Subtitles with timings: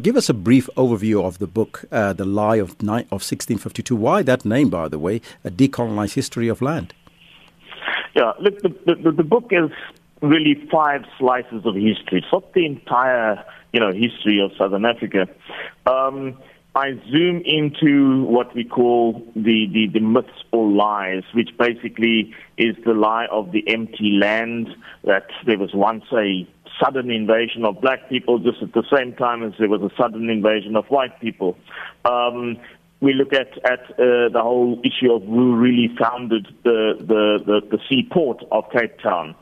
[0.00, 3.96] Give us a brief overview of the book, uh, The Lie of, Ni- of 1652.
[3.96, 6.94] Why that name, by the way, A Decolonized History of Land?
[8.14, 9.68] Yeah, look, the, the, the book is
[10.22, 12.18] really five slices of history.
[12.18, 15.26] It's not the entire, you know, history of Southern Africa.
[15.86, 16.38] Um,
[16.76, 22.76] I zoom into what we call the, the, the myths or lies, which basically is
[22.86, 24.68] the lie of the empty land,
[25.02, 26.46] that there was once a
[26.82, 30.30] sudden invasion of black people just at the same time as there was a sudden
[30.30, 31.56] invasion of white people.
[32.04, 32.58] Um,
[33.00, 37.76] we look at, at uh, the whole issue of who really founded the, the, the,
[37.76, 39.34] the seaport of Cape Town.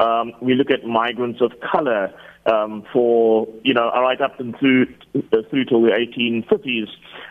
[0.00, 2.12] Um, we look at migrants of color
[2.46, 4.92] um, for, you know, right up and through,
[5.32, 6.88] uh, through till the 1850s.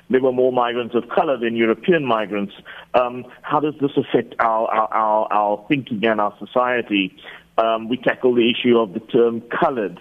[0.10, 2.54] There were more migrants of color than European migrants.
[2.94, 7.16] Um, how does this affect our, our, our, our thinking and our society?
[7.58, 10.00] Um, we tackle the issue of the term colored.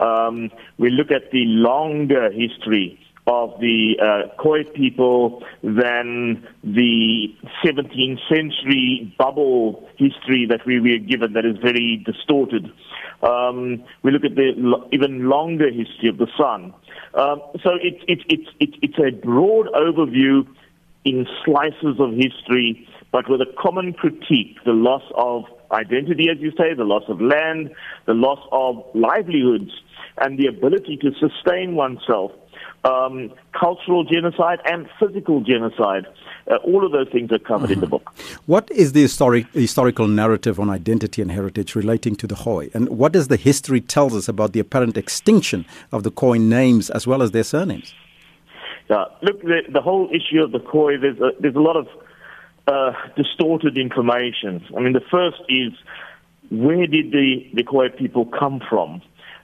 [0.00, 8.18] Um, we look at the longer history of the uh, Khoi people than the 17th
[8.28, 12.70] century bubble history that we were given that is very distorted.
[13.22, 16.74] Um, we look at the lo- even longer history of the San.
[17.14, 20.46] Um, so it's it's it's it's it's a broad overview
[21.06, 26.50] in slices of history, but with a common critique: the loss of identity, as you
[26.58, 27.70] say, the loss of land,
[28.06, 29.70] the loss of livelihoods,
[30.18, 32.32] and the ability to sustain oneself
[32.84, 36.06] um, cultural genocide and physical genocide.
[36.50, 37.74] Uh, all of those things are covered mm-hmm.
[37.74, 38.14] in the book.
[38.46, 42.70] What is the historic, historical narrative on identity and heritage relating to the Khoi?
[42.74, 46.90] And what does the history tell us about the apparent extinction of the Khoi names
[46.90, 47.94] as well as their surnames?
[48.90, 51.88] Yeah, look, the, the whole issue of the Khoi, there's a, there's a lot of
[52.66, 54.62] uh, distorted information.
[54.76, 55.72] I mean, the first is
[56.50, 59.00] where did the, the Khoi people come from?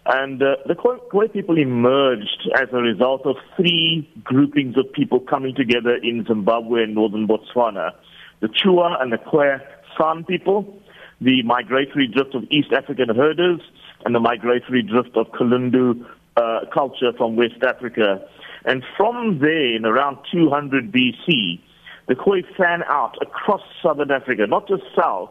[0.06, 5.54] And uh, the Khoi people emerged as a result of three groupings of people coming
[5.54, 7.92] together in Zimbabwe and northern Botswana.
[8.40, 9.58] The Chua and the Khoi
[9.98, 10.80] San people,
[11.20, 13.60] the migratory drift of East African herders,
[14.04, 18.26] and the migratory drift of Kalundu uh, culture from West Africa.
[18.64, 21.60] And from there, in around 200 BC,
[22.08, 25.30] the Khoi fan out across southern Africa, not just south,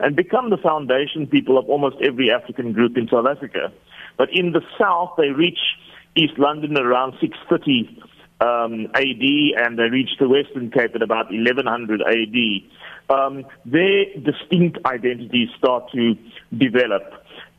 [0.00, 3.72] and become the foundation people of almost every African group in South Africa.
[4.16, 5.58] But in the south, they reach
[6.16, 8.02] East London around 630
[8.40, 13.16] um, AD, and they reach the Western Cape at about 1100 AD.
[13.16, 16.16] Um, their distinct identities start to
[16.56, 17.02] develop,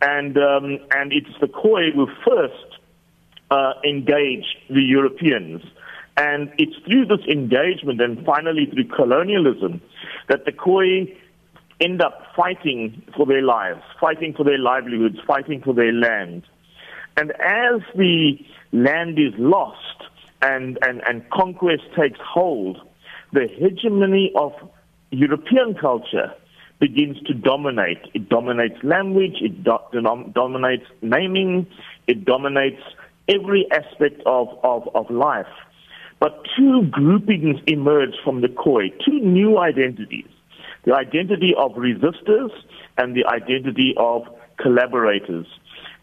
[0.01, 2.79] and um, and it's the Khoi who first
[3.51, 5.61] uh, engage the Europeans.
[6.17, 9.81] And it's through this engagement and finally through colonialism
[10.29, 11.13] that the Khoi
[11.81, 16.43] end up fighting for their lives, fighting for their livelihoods, fighting for their land.
[17.17, 18.37] And as the
[18.71, 20.03] land is lost
[20.41, 22.77] and, and, and conquest takes hold,
[23.33, 24.53] the hegemony of
[25.11, 26.33] European culture
[26.79, 27.99] begins to dominate.
[28.13, 31.67] It dominates language, it do- dominates naming,
[32.07, 32.81] it dominates
[33.27, 35.47] every aspect of, of, of life.
[36.19, 40.27] But two groupings emerge from the Khoi, two new identities
[40.85, 42.51] the identity of resistors
[42.97, 44.23] and the identity of
[44.57, 45.47] collaborators.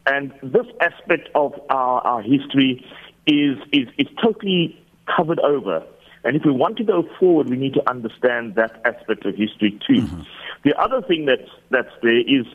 [0.06, 2.84] And this aspect of our, our history
[3.26, 5.84] is, is, is totally covered over.
[6.24, 9.78] And if we want to go forward, we need to understand that aspect of history
[9.86, 10.02] too.
[10.02, 10.22] Mm-hmm.
[10.64, 12.46] The other thing that's, that's there is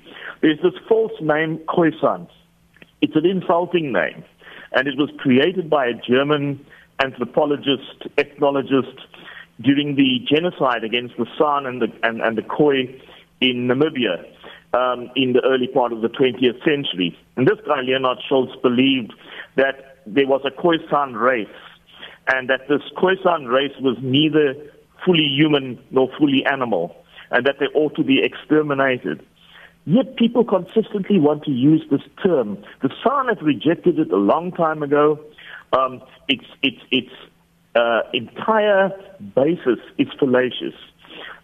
[0.42, 2.28] there's this false name, Khoisan.
[3.02, 4.24] It's an insulting name.
[4.74, 6.66] And it was created by a German
[7.04, 9.00] anthropologist, ethnologist,
[9.62, 13.02] during the genocide against the San and the, and, and the Khoi
[13.42, 14.26] in Namibia
[14.74, 17.18] um, in the early part of the 20th century.
[17.36, 19.14] And this guy, Leonard Schultz, believed
[19.56, 21.48] that there was a Khoisan race
[22.28, 24.56] and that this Khoisan race was neither
[25.06, 26.96] fully human nor fully animal
[27.32, 29.26] and that they ought to be exterminated.
[29.86, 32.58] Yet people consistently want to use this term.
[32.82, 35.20] The San have rejected it a long time ago.
[35.72, 37.12] Um, its its its
[37.78, 38.90] uh, entire
[39.36, 40.74] basis is fallacious.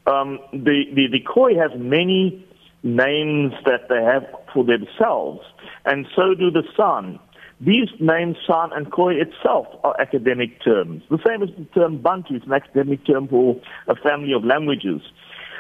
[0.06, 2.46] Um, the, the the Khoi have many
[2.84, 5.42] names that they have for themselves,
[5.86, 7.20] and so do the San.
[7.62, 11.04] These names, San and Khoi itself, are academic terms.
[11.10, 15.02] The same as the term Bantu is an academic term for a family of languages.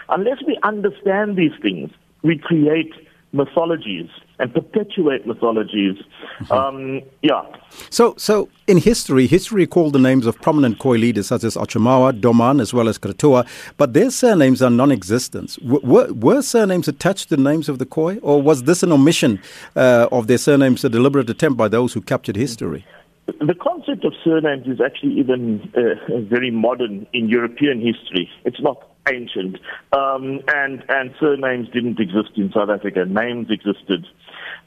[0.10, 1.92] Unless we understand these things,
[2.24, 2.92] we create
[3.31, 4.10] mythologies
[4.40, 5.98] and perpetuate mythologies.
[6.40, 6.52] Mm-hmm.
[6.52, 7.44] Um, yeah.
[7.90, 12.20] So, so in history, history called the names of prominent Khoi leaders such as Autshumao,
[12.20, 13.48] Doman, as well as Krotoa,
[13.78, 15.58] but their surnames are non-existent.
[15.64, 19.40] were, were, surnames attached to the names of the Khoi, or was this an omission
[19.76, 22.86] uh, of their surnames, a deliberate attempt by those who captured history?
[23.26, 28.30] the concept of surnames is actually even uh, very modern in European history.
[28.44, 29.58] It's not ancient.
[29.92, 33.06] Um, and, and surnames didn't exist in South Africa.
[33.06, 34.06] Names existed.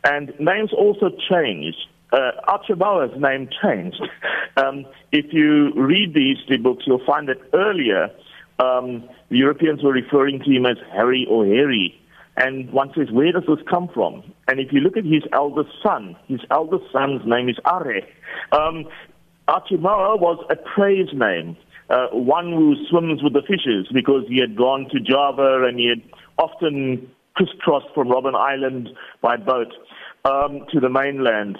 [0.05, 1.87] And names also changed.
[2.13, 4.01] Uh, Autshumao's name changed.
[4.59, 8.09] Um, if you read the history books, you'll find that earlier
[8.59, 11.95] um, the Europeans were referring to him as Harry or Harry.
[12.39, 14.23] And one says, where does this come from?
[14.49, 17.97] And if you look at his eldest son, his eldest son's name is Are.
[18.53, 18.87] Um,
[19.49, 21.57] Archibauer was a praise name
[21.91, 25.89] uh, one who swims with the fishes because he had gone to Java and he
[25.89, 26.03] had
[26.39, 28.89] often crisscrossed from Robben Island
[29.21, 29.73] by boat
[30.25, 31.59] um, to the mainland.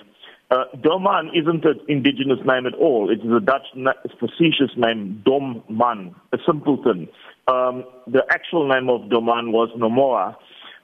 [0.51, 3.11] Uh, Doman isn't an indigenous name at all.
[3.11, 7.09] It is a Dutch na- facetious name, Domman, a simpleton.
[7.49, 10.37] Um, the actual name of Doman was Nomoa.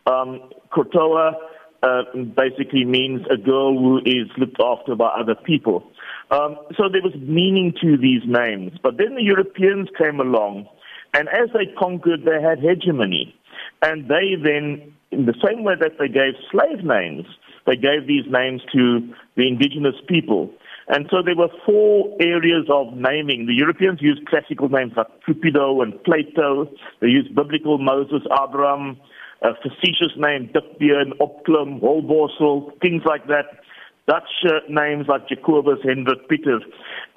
[0.07, 1.35] Um, Krotoa
[1.83, 2.03] uh,
[2.37, 5.85] basically means a girl who is looked after by other people.
[6.31, 8.73] Um, so there was meaning to these names.
[8.83, 10.67] But then the Europeans came along,
[11.13, 13.35] and as they conquered, they had hegemony.
[13.83, 17.27] And they then, in the same way that they gave slave names,
[17.67, 20.51] they gave these names to the indigenous people.
[20.89, 23.47] And so there were four areas of naming.
[23.47, 26.69] The Europeans used classical names like Cupido and Plato.
[27.01, 28.97] They used biblical Moses, Abraham,
[29.43, 33.61] a facetious name, Dipbian, Opklum, Holborsel, things like that.
[34.09, 36.61] Dutch uh, names like Jacobus, Hendrik, Peter.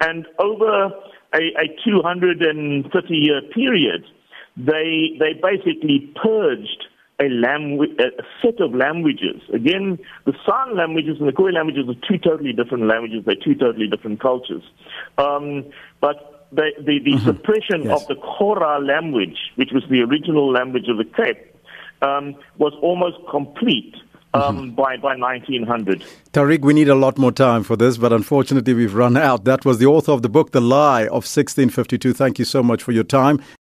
[0.00, 0.86] And over
[1.34, 4.04] a, a 230 year period,
[4.56, 6.86] they, they basically purged
[7.18, 9.42] a, langu- a set of languages.
[9.52, 13.24] Again, the San languages and the Khoi languages are two totally different languages.
[13.24, 14.62] They're two totally different cultures.
[15.18, 15.64] Um,
[16.00, 17.24] but the, the, the mm-hmm.
[17.24, 18.02] suppression yes.
[18.02, 21.55] of the Kora language, which was the original language of the Cape,
[22.02, 23.94] um, was almost complete
[24.34, 24.70] um, mm-hmm.
[24.74, 26.04] by, by 1900.
[26.32, 29.44] Tariq, we need a lot more time for this, but unfortunately we've run out.
[29.44, 32.12] That was the author of the book, The Lie of 1652.
[32.12, 33.42] Thank you so much for your time.